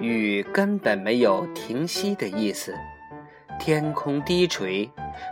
[0.00, 2.74] 雨根本没有停息的意思，
[3.58, 4.88] 天空低垂，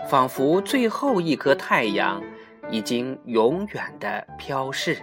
[0.09, 2.23] 仿佛最后一颗太阳
[2.71, 4.99] 已经永远的飘逝，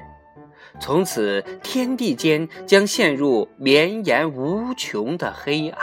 [0.79, 5.79] 从此天地间将陷入绵延无穷的黑暗。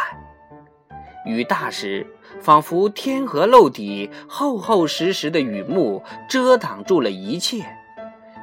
[1.26, 2.06] 雨大时，
[2.40, 7.64] 仿佛天河漏底，厚厚实实的雨幕遮挡住了一切。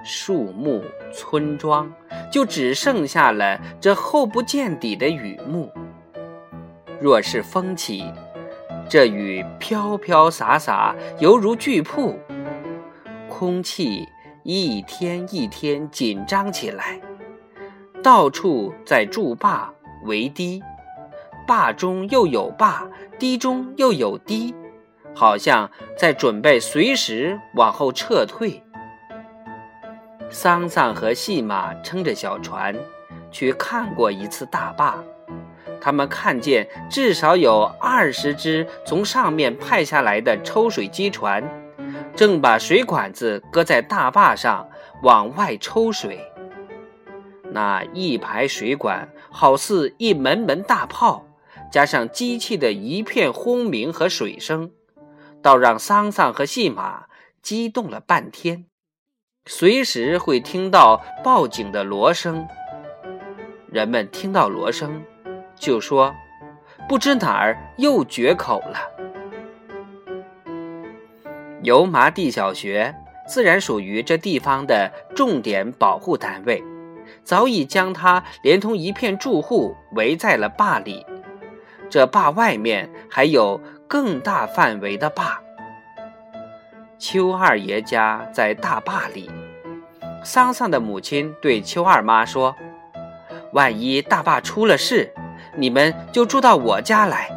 [0.03, 1.91] 树木、村庄，
[2.31, 5.71] 就只剩下了这厚不见底的雨幕。
[6.99, 8.03] 若是风起，
[8.89, 12.17] 这雨飘飘洒洒，犹如巨瀑。
[13.29, 14.07] 空气
[14.43, 16.99] 一天一天紧张起来，
[18.01, 19.71] 到处在筑坝
[20.05, 20.63] 围堤，
[21.45, 24.55] 坝中又有坝，堤中又有堤，
[25.13, 28.63] 好像在准备随时往后撤退。
[30.29, 32.75] 桑桑和细马撑着小船，
[33.31, 35.01] 去看过一次大坝。
[35.79, 41.43] 他们看见至少有二十只从上面派下来的抽水机船，
[42.15, 44.67] 正把水管子搁在大坝上
[45.01, 46.19] 往外抽水。
[47.51, 51.25] 那一排水管好似一门门大炮，
[51.71, 54.71] 加上机器的一片轰鸣和水声，
[55.41, 57.05] 倒让桑桑和细马
[57.41, 58.65] 激动了半天。
[59.49, 62.45] 随时会听到报警的锣声，
[63.71, 65.01] 人们听到锣声，
[65.55, 66.13] 就说
[66.89, 68.77] ：“不知哪儿又决口了。”
[71.63, 72.93] 油麻地小学
[73.25, 76.61] 自然属于这地方的重点保护单位，
[77.23, 81.05] 早已将它连同一片住户围在了坝里。
[81.89, 85.41] 这坝外面还有更大范围的坝。
[86.99, 89.29] 邱二爷家在大坝里，
[90.23, 92.55] 桑桑的母亲对邱二妈说
[93.53, 95.13] ：“万一大坝出了事，
[95.55, 97.29] 你们就住到我家来。”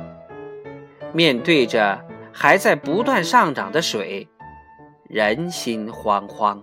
[1.12, 4.26] 面对着还在不断上涨的水，
[5.08, 6.58] 人心惶惶。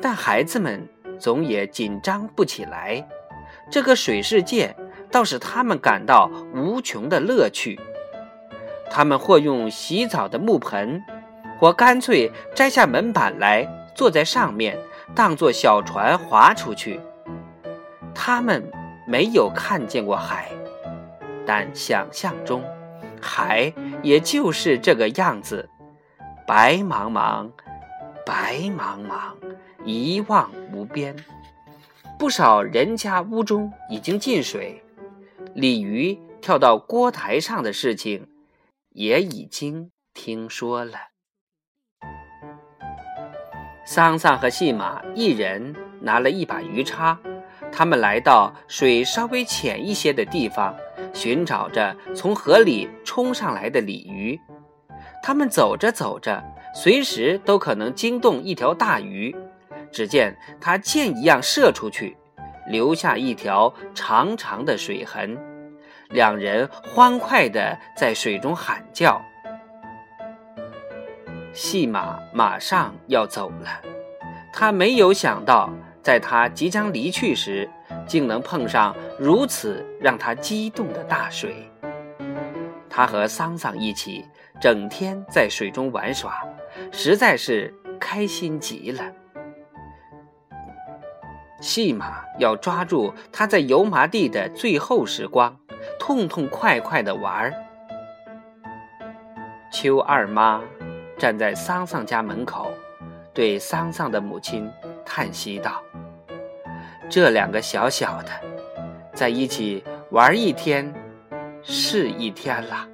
[0.00, 0.88] 但孩子们
[1.18, 3.06] 总也紧张不起来，
[3.70, 4.74] 这个水世界
[5.10, 7.78] 倒使他们感到无穷的乐趣。
[8.96, 11.02] 他们或用洗澡的木盆，
[11.58, 14.78] 或干脆摘下门板来，坐在上面，
[15.16, 17.00] 当做小船划出去。
[18.14, 18.70] 他们
[19.04, 20.48] 没有看见过海，
[21.44, 22.62] 但想象中，
[23.20, 25.68] 海也就是这个样子，
[26.46, 27.50] 白茫茫，
[28.24, 29.34] 白茫茫，
[29.84, 31.16] 一望无边。
[32.16, 34.80] 不少人家屋中已经进水，
[35.52, 38.28] 鲤鱼跳到锅台上的事情。
[38.94, 40.94] 也已经听说了。
[43.84, 47.18] 桑桑和细马一人拿了一把鱼叉，
[47.72, 50.76] 他们来到水稍微浅一些的地方，
[51.12, 54.38] 寻找着从河里冲上来的鲤鱼。
[55.24, 56.40] 他们走着走着，
[56.72, 59.34] 随时都可能惊动一条大鱼。
[59.90, 62.16] 只见它箭一样射出去，
[62.68, 65.36] 留下一条长长的水痕。
[66.14, 69.20] 两人欢快地在水中喊叫。
[71.52, 73.82] 细马马上要走了，
[74.52, 75.68] 他没有想到，
[76.02, 77.68] 在他即将离去时，
[78.06, 81.68] 竟能碰上如此让他激动的大水。
[82.88, 84.24] 他和桑桑一起
[84.60, 86.44] 整天在水中玩耍，
[86.92, 89.02] 实在是开心极了。
[91.60, 95.58] 细马要抓住他在油麻地的最后时光。
[96.06, 97.54] 痛痛快快的玩儿。
[99.72, 100.62] 邱二妈
[101.16, 102.70] 站在桑桑家门口，
[103.32, 104.70] 对桑桑的母亲
[105.02, 105.82] 叹息道
[107.08, 108.28] ：“这两个小小的，
[109.14, 110.92] 在一起玩一天
[111.62, 112.86] 是一天了。”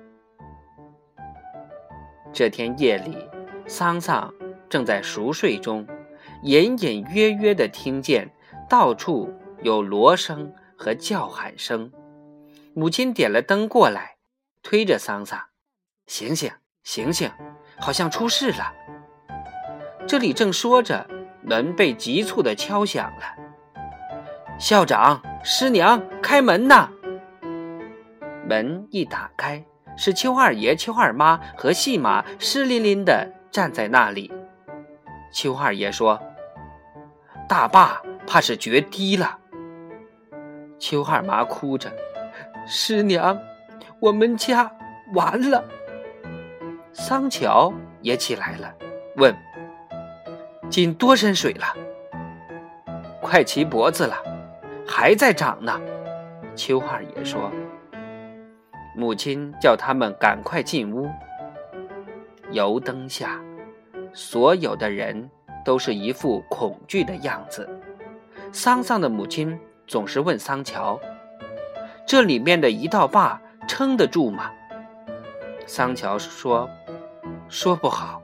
[2.33, 3.29] 这天夜里，
[3.67, 4.33] 桑桑
[4.69, 5.85] 正在熟睡中，
[6.45, 8.31] 隐隐约约的听见
[8.69, 11.91] 到处有锣声和叫喊声。
[12.73, 14.17] 母亲点了灯过来，
[14.63, 15.47] 推着桑桑
[16.07, 16.51] ：“醒醒，
[16.85, 17.31] 醒醒，
[17.81, 18.73] 好像出事了。”
[20.07, 21.09] 这里正说着，
[21.43, 23.35] 门被急促的敲响了。
[24.59, 26.91] 校长、师娘，开门呐！
[28.49, 29.65] 门一打开，
[29.97, 34.33] 是邱二爷、邱二妈和细马湿淋淋的站在那里。
[35.33, 36.21] 邱二爷说
[37.49, 39.39] ：“大坝怕是决堤了。”
[40.79, 41.93] 邱二妈哭着。
[42.73, 43.37] 师娘，
[43.99, 44.71] 我们家
[45.13, 45.65] 完了。
[46.93, 48.73] 桑乔也起来了，
[49.17, 49.35] 问
[50.71, 51.67] ：“进多深水了？”
[53.21, 54.17] 快齐脖子了，
[54.87, 55.81] 还在涨呢。
[56.55, 57.51] 邱二爷说
[58.95, 61.11] ：“母亲叫他们赶快进屋。”
[62.53, 63.41] 油灯下，
[64.13, 65.29] 所有的人
[65.65, 67.69] 都是一副恐惧的样子。
[68.53, 69.59] 桑桑的母亲
[69.89, 70.97] 总是问桑乔
[72.11, 74.51] ：“这里面的一道坝撑得住吗？”
[75.65, 76.69] 桑乔说
[77.49, 78.21] ：“说不好。”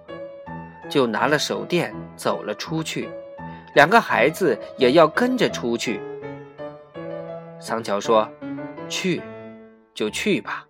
[0.91, 3.09] 就拿了手电走了出去，
[3.77, 6.00] 两个孩子也要跟着出去。
[7.61, 8.29] 桑乔说
[8.91, 9.23] ：“去，
[9.94, 10.67] 就去吧。”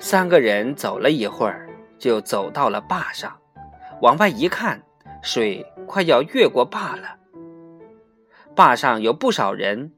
[0.00, 3.36] 三个人走了一会儿，就走到了坝上，
[4.00, 4.82] 往外一看，
[5.22, 7.16] 水快要越过坝了。
[8.54, 9.92] 坝上有不少人，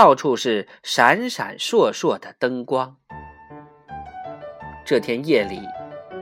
[0.00, 2.96] 到处是闪闪烁烁的灯光。
[4.82, 5.60] 这天夜里，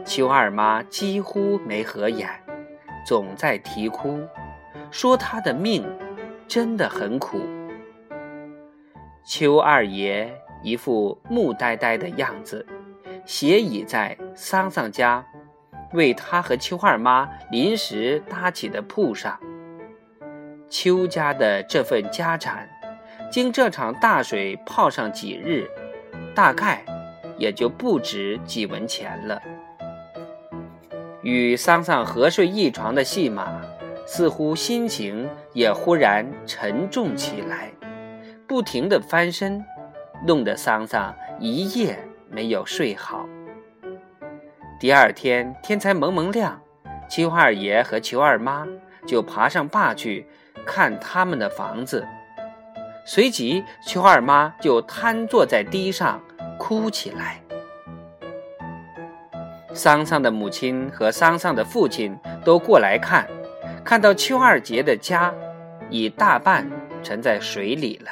[0.05, 2.29] 邱二妈几乎没合眼，
[3.07, 4.21] 总在啼哭，
[4.91, 5.87] 说她的命
[6.49, 7.41] 真的很苦。
[9.25, 10.29] 邱二爷
[10.61, 12.67] 一副木呆呆的样子。
[13.25, 15.25] 斜倚在桑桑家
[15.93, 19.39] 为他和邱二妈临时搭起的铺上。
[20.69, 22.69] 邱家的这份家产，
[23.31, 25.69] 经这场大水泡上几日，
[26.35, 26.85] 大概
[27.37, 29.43] 也就不值几文钱了。
[31.23, 33.61] 与桑桑合睡一床的戏马，
[34.07, 37.71] 似乎心情也忽然沉重起来，
[38.47, 39.65] 不停地翻身，
[40.27, 41.99] 弄得桑桑一夜。
[42.31, 43.27] 没有睡好。
[44.79, 46.61] 第二天天才蒙蒙亮，
[47.09, 48.67] 邱二爷和邱二妈
[49.07, 50.27] 就爬上坝去
[50.67, 52.07] 看他们的房子。
[53.11, 56.23] 随即，邱二妈就瘫坐在地上
[56.59, 57.41] 哭起来。
[59.73, 62.15] 桑桑的母亲和桑桑的父亲
[62.45, 63.27] 都过来看，
[63.83, 65.35] 看到邱二杰的家
[65.89, 66.71] 已大半
[67.03, 68.11] 沉在水里了。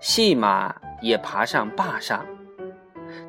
[0.00, 2.26] 细马也爬上坝上。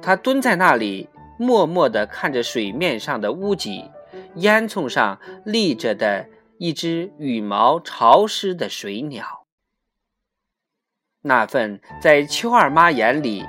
[0.01, 3.91] 他蹲在那里，默默地看着水面上的屋脊，
[4.37, 6.25] 烟囱上立着的
[6.57, 9.43] 一只羽毛潮湿的水鸟。
[11.27, 13.45] 那份在邱二妈眼里，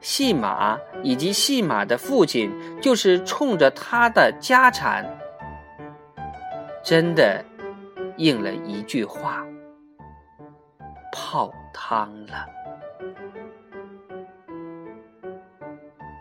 [0.00, 5.06] 戏马以及戏马的父亲就是冲着他的家产，
[6.82, 7.44] 真的
[8.16, 9.46] 应了一句话：
[11.12, 12.46] 泡汤了。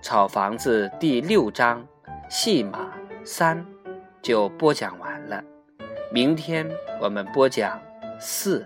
[0.04, 1.86] 草房子第六章，
[2.30, 2.92] 戏马
[3.24, 3.66] 三，
[4.22, 5.44] 就播讲完了。
[6.12, 6.70] 明天
[7.02, 7.80] 我们播讲
[8.20, 8.66] 四。